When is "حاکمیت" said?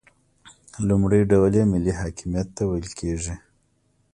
1.99-2.47